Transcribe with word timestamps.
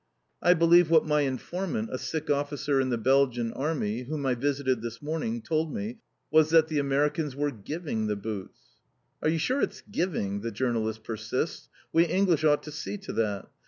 "I 0.41 0.55
believe 0.55 0.89
what 0.89 1.05
my 1.05 1.21
informant, 1.21 1.91
a 1.93 1.99
sick 1.99 2.31
officer 2.31 2.81
in 2.81 2.89
the 2.89 2.97
Belgian 2.97 3.53
Army, 3.53 4.05
whom 4.05 4.25
I 4.25 4.33
visited 4.33 4.81
this 4.81 4.99
morning, 4.99 5.43
told 5.43 5.71
me 5.71 5.99
was 6.31 6.49
that 6.49 6.69
the 6.69 6.79
Americans 6.79 7.35
were 7.35 7.51
giving 7.51 8.07
the 8.07 8.15
boots." 8.15 8.59
"Are 9.21 9.29
you 9.29 9.37
sure 9.37 9.61
it's 9.61 9.81
giving?" 9.81 10.41
the 10.41 10.49
journalist 10.49 11.03
persists. 11.03 11.69
"We 11.93 12.05
English 12.07 12.43
ought 12.43 12.63
to 12.63 12.71
see 12.71 12.97
to 12.97 13.13
that. 13.13 13.47